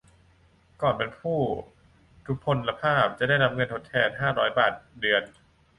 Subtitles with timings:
[0.81, 1.39] ก่อนเป็นผู้
[2.25, 5.23] ทุพพลภาพ จะได้รับเงินทดแทน ห้าร้อย บาทเดือน